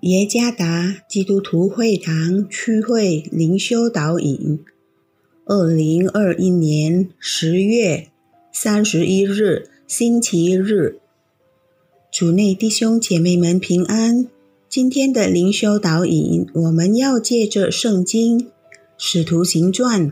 [0.00, 4.60] 耶加达基督徒会堂区会灵修导引，
[5.44, 8.08] 二零二一年十月
[8.50, 10.98] 三十一日星期日，
[12.10, 14.26] 主内弟兄姐妹们平安。
[14.70, 18.40] 今天的灵修导引，我们要借着圣经
[18.96, 20.06] 《使徒行传》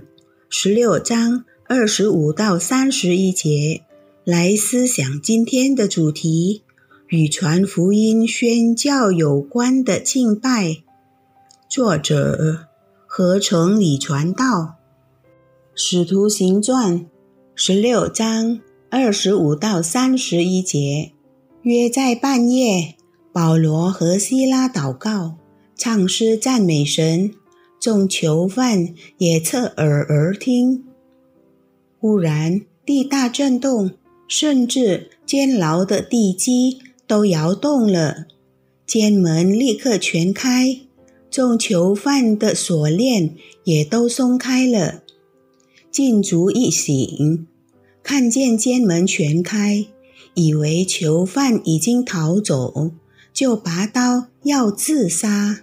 [0.51, 3.81] 十六章二十五到三十一节
[4.23, 6.61] 来思想今天的主题。
[7.09, 10.83] 与传福音、宣教有关的敬拜，
[11.67, 12.67] 作者
[13.07, 14.45] 何成礼传道，
[15.75, 17.01] 《使徒行传》
[17.55, 21.13] 十六章二十五到三十一节。
[21.63, 22.95] 约在半夜，
[23.33, 25.39] 保罗和希拉祷告、
[25.75, 27.33] 唱诗赞美神，
[27.81, 30.85] 众囚犯也侧耳而听。
[31.99, 33.93] 忽然地大震动，
[34.29, 36.83] 甚至监牢的地基。
[37.09, 38.27] 都摇动了，
[38.87, 40.81] 监门立刻全开，
[41.31, 43.35] 众囚犯的锁链
[43.65, 45.03] 也都松开了。
[45.91, 47.47] 禁足一醒，
[48.03, 49.87] 看见监门全开，
[50.35, 52.93] 以为囚犯已经逃走，
[53.33, 55.61] 就拔刀要自杀。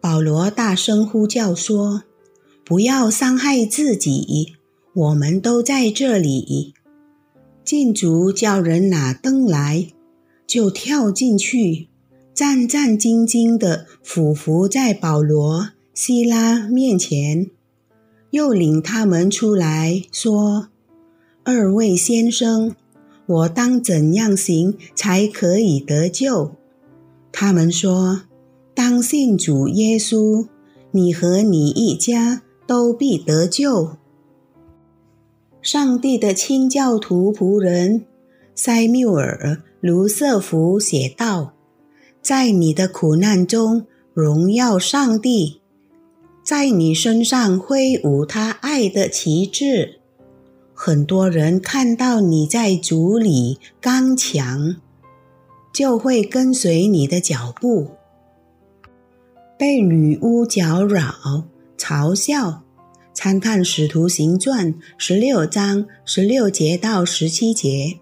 [0.00, 2.02] 保罗大声呼叫说
[2.64, 4.54] ：“不要伤害自己，
[4.92, 6.74] 我们都在这里。”
[7.64, 9.88] 禁足叫人拿灯来。
[10.46, 11.88] 就跳进去，
[12.32, 17.50] 战战兢兢地俯伏在保罗、希拉面前，
[18.30, 20.68] 又领他们出来说
[21.44, 22.74] ：“二位先生，
[23.26, 26.52] 我当怎样行才可以得救？”
[27.32, 28.22] 他们说
[28.74, 30.46] ：“当信主耶稣，
[30.92, 33.96] 你和你一家都必得救。”
[35.60, 38.04] 上帝的清教徒仆人
[38.54, 39.62] 塞缪尔。
[39.80, 41.52] 卢瑟福写道
[42.22, 45.60] ：“在你的苦难中荣耀上帝，
[46.42, 50.00] 在你身上挥舞他爱的旗帜。
[50.72, 54.76] 很多人看到你在主里刚强，
[55.72, 57.90] 就会跟随你的脚步。
[59.58, 61.44] 被女巫搅扰、
[61.78, 62.62] 嘲笑，
[63.14, 67.98] 参看《使徒行传》十六章十六节到十七节。”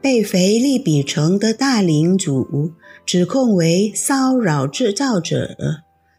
[0.00, 2.72] 被腓利比城的大领主
[3.04, 5.56] 指控为骚扰制造者，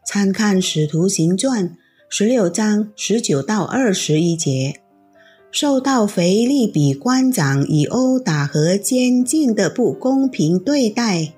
[0.05, 1.69] 参看《使徒行传》
[2.09, 4.81] 十六章十九到二十一节。
[5.51, 11.33] 受到腓利比官长以殴打和监禁的不公平对待，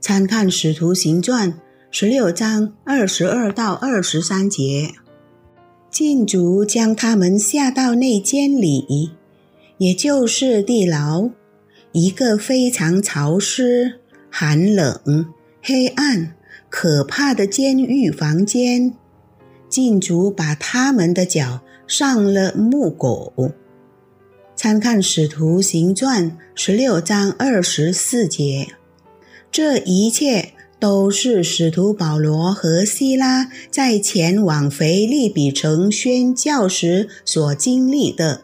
[0.00, 1.52] 参看《使徒行传》
[1.90, 4.90] 十六章二十二到二十三节。
[5.90, 9.10] 禁足将他们下到内监里，
[9.78, 11.30] 也就是地牢。
[11.98, 13.98] 一个非常潮湿、
[14.30, 16.36] 寒冷、黑暗、
[16.70, 18.94] 可怕的监狱房间，
[19.68, 23.52] 禁足把他们的脚上了木狗。
[24.54, 28.68] 参看《使徒行传》十六章二十四节。
[29.50, 38.42] 这一切都是使徒保罗和希拉在前往腓利比城宣教时所经历的，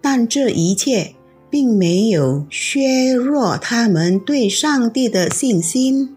[0.00, 1.12] 但这一切。
[1.50, 6.16] 并没有削弱他们对上帝的信心，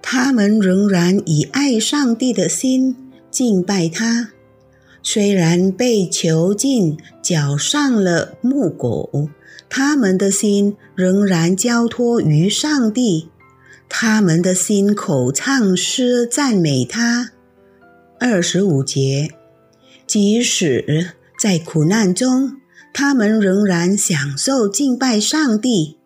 [0.00, 2.96] 他们仍然以爱上帝的心
[3.30, 4.30] 敬拜他。
[5.02, 9.28] 虽然被囚禁、绞上了木狗，
[9.68, 13.28] 他们的心仍然交托于上帝，
[13.88, 17.30] 他们的心口唱诗赞美他。
[18.20, 19.30] 二十五节，
[20.06, 22.56] 即使在苦难中。
[23.00, 25.98] 他们仍然享受敬拜上帝，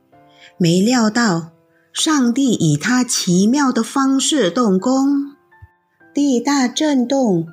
[0.59, 1.53] 没料到
[1.91, 5.33] 上帝以他奇妙的方式动工，
[6.13, 7.47] 地大震动，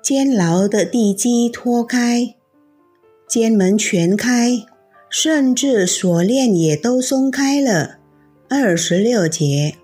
[0.00, 2.36] 监牢的地基脱开，
[3.28, 4.64] 监门全开，
[5.10, 7.96] 甚至锁链也都松开了。
[8.48, 9.74] 二十六节，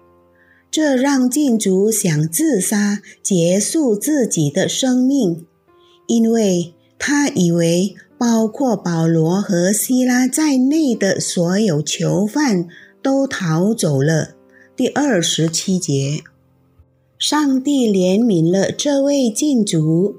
[0.71, 5.45] 这让禁足想自杀，结束自己的生命，
[6.07, 7.97] 因为他以为。
[8.19, 12.69] 包括保罗和希拉在内的所有囚犯
[13.03, 14.37] 都逃走了。
[14.77, 16.23] 第二十七节，
[17.19, 20.17] 上帝怜悯了这位禁足，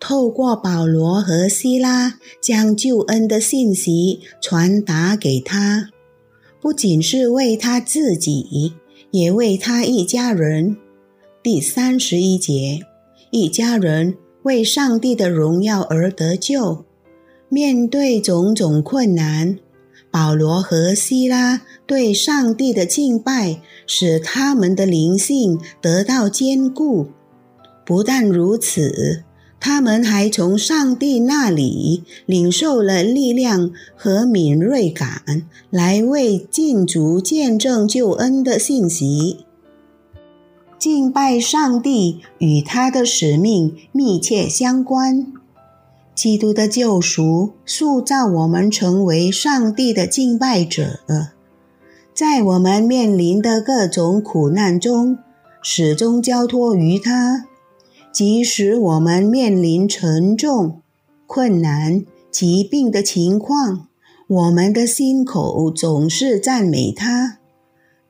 [0.00, 5.90] 透过保罗和希拉将救恩的信息传达给他，
[6.60, 8.74] 不仅是为他自己，
[9.10, 10.76] 也为他一家人。
[11.42, 12.80] 第三十一节，
[13.30, 16.84] 一家人为上帝的荣耀而得救。
[17.48, 19.58] 面对种种困难，
[20.10, 27.08] 保罗和希拉对上帝的敬拜，使他们的灵性得到坚固。
[27.84, 29.24] 不但如此，
[29.60, 39.44] 他们还从上帝那里领受了力量和敏锐感，来为禁足见证救恩的信息。
[40.78, 45.32] 敬拜上帝与他的使命密切相关。
[46.14, 51.00] 基督的救赎塑造我们成为上帝的敬拜者，
[52.14, 55.18] 在我们面临的各种苦难中，
[55.60, 57.46] 始终交托于他。
[58.12, 60.80] 即使我们面临沉重、
[61.26, 63.88] 困难、疾病的情况，
[64.28, 67.38] 我们的心口总是赞美他。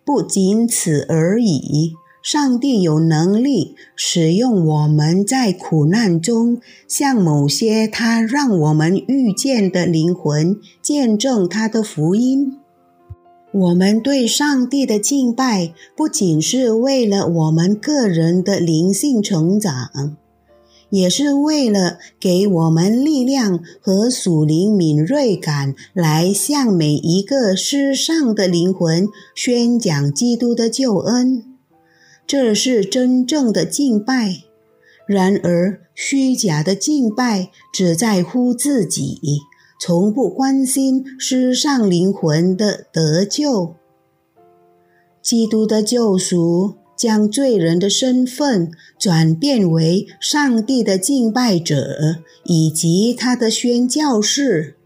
[0.04, 1.94] 不仅此而已。
[2.24, 12.56] 上帝有能力使用我们在苦难中，向某些他让我们遇见的灵魂见证他的福音。
[13.52, 20.16] 我们对上帝的敬拜，不仅是为了我们个人的灵性成长，
[20.88, 31.53] 也是为了给我们力量和属灵敏锐感，来向每一个失丧的灵魂宣讲基督的救恩。
[32.26, 34.42] 这是真正的敬拜。
[35.06, 39.20] 然而，虚假的敬拜只在乎自己，
[39.78, 43.74] 从不关心失上灵魂的得救。
[45.20, 54.76] 基督的救赎将罪人的身份转变为上帝的敬拜者以及他的宣教士。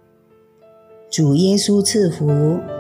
[1.11, 2.78] 主耶稣赐福。